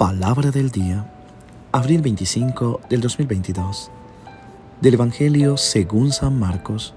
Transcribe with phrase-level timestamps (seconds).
[0.00, 1.12] Palabra del día,
[1.72, 3.90] abril 25 del 2022,
[4.80, 6.94] del Evangelio según San Marcos,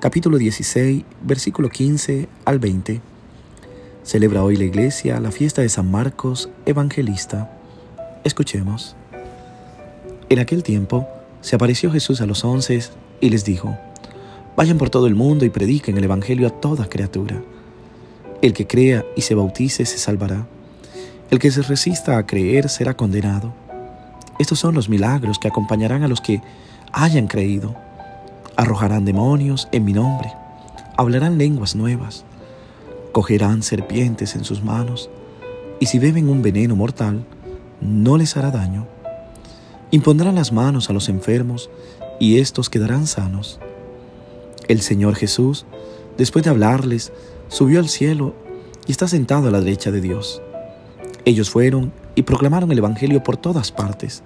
[0.00, 3.02] capítulo 16, versículo 15 al 20.
[4.04, 7.52] Celebra hoy la iglesia la fiesta de San Marcos Evangelista.
[8.24, 8.96] Escuchemos.
[10.30, 11.06] En aquel tiempo
[11.42, 12.80] se apareció Jesús a los once
[13.20, 13.76] y les dijo,
[14.56, 17.42] Vayan por todo el mundo y prediquen el Evangelio a toda criatura.
[18.40, 20.46] El que crea y se bautice se salvará
[21.30, 23.52] el que se resista a creer será condenado.
[24.40, 26.42] Estos son los milagros que acompañarán a los que
[26.92, 27.76] hayan creído.
[28.56, 30.32] Arrojarán demonios en mi nombre,
[30.96, 32.24] hablarán lenguas nuevas,
[33.12, 35.08] cogerán serpientes en sus manos,
[35.78, 37.24] y si beben un veneno mortal,
[37.80, 38.86] no les hará daño.
[39.92, 41.70] Impondrán las manos a los enfermos,
[42.18, 43.60] y éstos quedarán sanos.
[44.68, 45.64] El Señor Jesús,
[46.18, 47.12] después de hablarles,
[47.48, 48.34] subió al cielo
[48.86, 50.42] y está sentado a la derecha de Dios.
[51.24, 54.22] Ellos fueron y proclamaron el Evangelio por todas partes,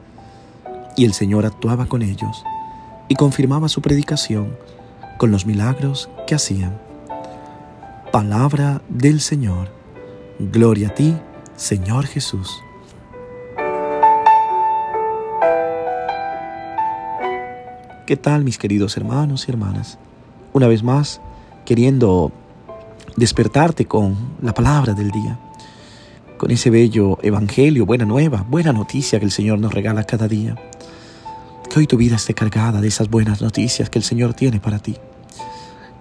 [0.96, 2.44] y el Señor actuaba con ellos
[3.08, 4.56] y confirmaba su predicación
[5.18, 6.78] con los milagros que hacían.
[8.12, 9.68] Palabra del Señor.
[10.38, 11.16] Gloria a ti,
[11.56, 12.48] Señor Jesús.
[18.06, 19.98] ¿Qué tal mis queridos hermanos y hermanas?
[20.52, 21.20] Una vez más,
[21.64, 22.30] queriendo
[23.16, 25.38] despertarte con la palabra del día
[26.36, 30.56] con ese bello evangelio, buena nueva, buena noticia que el Señor nos regala cada día.
[31.70, 34.78] Que hoy tu vida esté cargada de esas buenas noticias que el Señor tiene para
[34.78, 34.96] ti.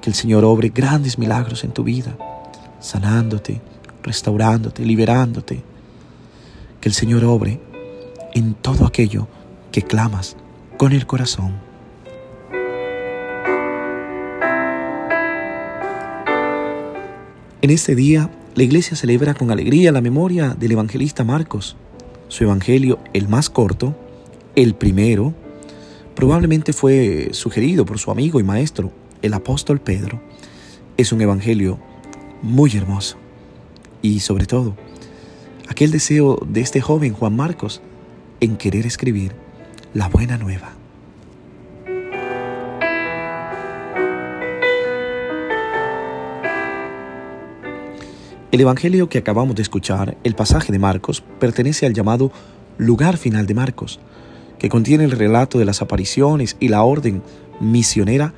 [0.02, 2.18] Que el Señor obre grandes milagros en tu vida,
[2.80, 3.62] sanándote,
[4.02, 5.64] restaurándote, liberándote.
[6.82, 7.60] Que el Señor obre
[8.34, 9.28] en todo aquello
[9.72, 10.36] que clamas
[10.78, 11.54] con el corazón.
[17.62, 21.76] En este día la iglesia celebra con alegría la memoria del evangelista Marcos.
[22.28, 23.96] Su evangelio, el más corto,
[24.56, 25.34] el primero,
[26.16, 28.92] probablemente fue sugerido por su amigo y maestro,
[29.24, 30.22] el apóstol Pedro.
[30.98, 31.80] Es un evangelio
[32.44, 33.18] muy hermoso.
[34.04, 34.76] Y sobre todo,
[35.68, 37.82] aquel deseo de este joven Juan Marcos
[38.40, 39.34] en querer escribir
[39.96, 40.83] la buena nueva.
[48.54, 52.32] El Evangelio que acabamos de escuchar, el pasaje de Marcos, pertenece al llamado
[52.78, 54.00] lugar final de Marcos,
[54.60, 57.24] que contiene el relato de las apariciones y la orden
[57.60, 58.36] misionera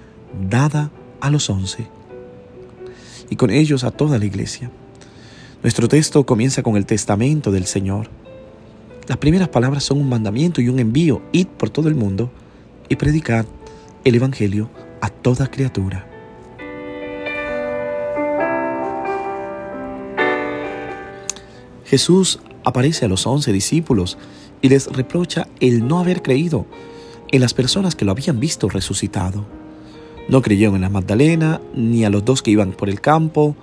[0.50, 0.90] dada
[1.20, 1.90] a los once,
[3.30, 4.72] y con ellos a toda la iglesia.
[5.62, 8.08] Nuestro texto comienza con el testamento del Señor.
[9.10, 12.32] Las primeras palabras son un mandamiento y un envío, id por todo el mundo
[12.88, 13.46] y predicad
[14.06, 14.70] el Evangelio
[15.02, 16.15] a toda criatura.
[21.96, 24.18] Jesús aparece a los once discípulos
[24.62, 26.66] y les reprocha el no haber creído
[27.32, 29.46] en las personas que lo habían visto resucitado.
[30.28, 33.56] No creyeron en la Magdalena ni a los dos que iban por el campo.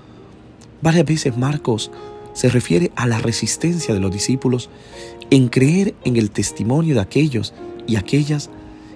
[0.80, 1.90] Varias veces Marcos
[2.32, 4.70] se refiere a la resistencia de los discípulos
[5.28, 7.52] en creer en el testimonio de aquellos
[7.86, 8.48] y aquellas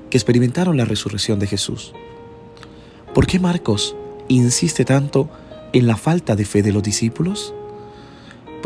[0.09, 1.93] que experimentaron la resurrección de Jesús.
[3.13, 3.97] ¿Por qué Marcos
[4.29, 5.29] insiste tanto
[5.75, 7.53] en la falta de fe de los discípulos?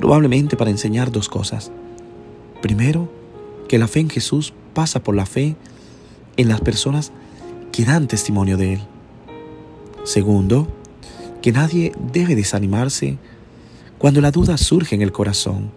[0.00, 1.71] Probablemente para enseñar dos cosas.
[2.62, 3.12] Primero,
[3.69, 5.56] que la fe en Jesús pasa por la fe
[6.38, 7.12] en las personas
[7.71, 8.81] que dan testimonio de Él.
[10.05, 10.69] Segundo,
[11.43, 13.19] que nadie debe desanimarse
[13.99, 15.71] cuando la duda surge en el corazón.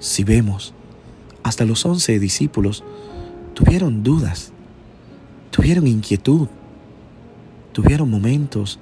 [0.00, 0.74] Si vemos,
[1.42, 2.84] hasta los once discípulos
[3.54, 4.52] tuvieron dudas,
[5.50, 6.48] tuvieron inquietud,
[7.72, 8.78] tuvieron momentos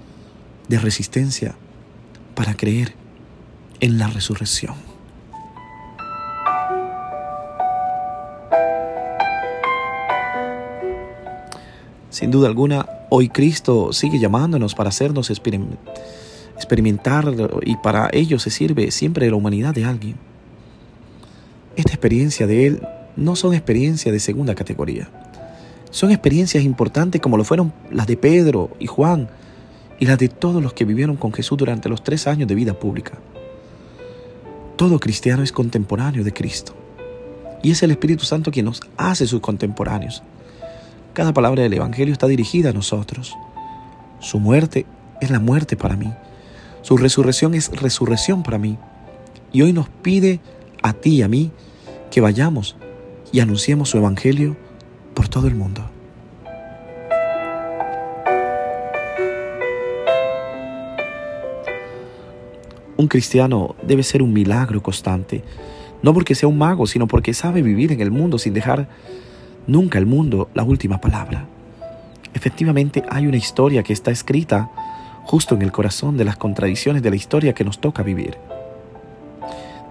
[0.69, 1.55] de resistencia
[2.35, 3.02] para creer
[3.83, 4.75] en la resurrección.
[12.09, 18.93] Sin duda alguna, hoy Cristo sigue llamándonos para hacernos experimentar y para ello se sirve
[18.93, 20.15] siempre la humanidad de alguien.
[21.75, 22.83] Esta experiencia de Él
[23.17, 25.09] no son experiencias de segunda categoría.
[25.91, 29.29] Son experiencias importantes como lo fueron las de Pedro y Juan
[29.99, 32.75] y las de todos los que vivieron con Jesús durante los tres años de vida
[32.75, 33.19] pública.
[34.77, 36.75] Todo cristiano es contemporáneo de Cristo.
[37.63, 40.23] Y es el Espíritu Santo quien nos hace sus contemporáneos.
[41.13, 43.37] Cada palabra del Evangelio está dirigida a nosotros.
[44.19, 44.87] Su muerte
[45.21, 46.13] es la muerte para mí.
[46.81, 48.79] Su resurrección es resurrección para mí.
[49.53, 50.41] Y hoy nos pide
[50.83, 51.53] a ti y a mí
[52.11, 52.77] que vayamos
[53.31, 54.57] y anunciemos su Evangelio
[55.15, 55.89] por todo el mundo.
[62.97, 65.43] Un cristiano debe ser un milagro constante,
[66.03, 68.89] No porque sea un mago, sino porque sabe vivir en el mundo sin dejar
[69.69, 71.47] nunca el mundo la última palabra.
[72.35, 74.69] Efectivamente hay una historia que está escrita
[75.23, 78.37] justo en el corazón de las contradicciones de la historia que nos toca vivir.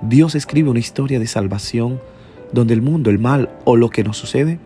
[0.02, 2.02] Dios escribe una historia de salvación
[2.52, 4.60] donde el mundo, el mal o lo que nos sucede,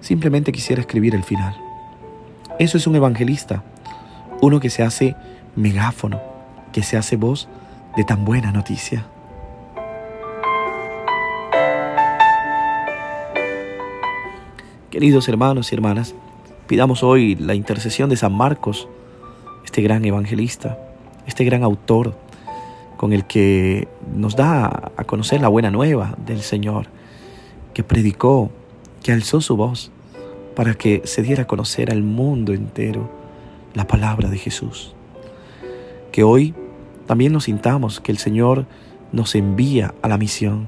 [0.00, 1.56] simplemente quisiera escribir el final.
[2.58, 3.64] Eso es un evangelista,
[4.40, 5.16] uno que se hace
[5.56, 6.20] megáfono,
[6.72, 7.48] que se hace voz
[7.96, 9.06] de tan buena noticia.
[14.90, 16.14] Queridos hermanos y hermanas,
[16.66, 18.88] pidamos hoy la intercesión de San Marcos,
[19.64, 20.78] este gran evangelista,
[21.26, 22.16] este gran autor
[22.96, 26.86] con el que nos da a conocer la buena nueva del Señor,
[27.74, 28.50] que predicó,
[29.02, 29.92] que alzó su voz
[30.56, 33.08] para que se diera a conocer al mundo entero
[33.74, 34.96] la palabra de Jesús.
[36.18, 36.52] Que hoy
[37.06, 38.66] también nos sintamos que el Señor
[39.12, 40.66] nos envía a la misión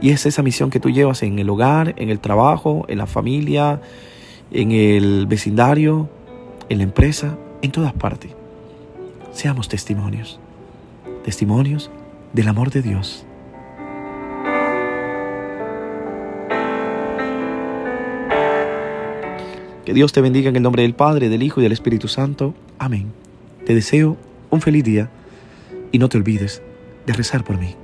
[0.00, 3.06] y es esa misión que tú llevas en el hogar, en el trabajo, en la
[3.06, 3.80] familia,
[4.50, 6.08] en el vecindario,
[6.68, 8.32] en la empresa, en todas partes.
[9.30, 10.40] Seamos testimonios,
[11.24, 11.88] testimonios
[12.32, 13.24] del amor de Dios.
[19.84, 22.52] Que Dios te bendiga en el nombre del Padre, del Hijo y del Espíritu Santo.
[22.80, 23.12] Amén.
[23.64, 24.16] Te deseo
[24.52, 25.08] un feliz día
[25.90, 26.62] y no te olvides
[27.06, 27.74] de rezar por mí.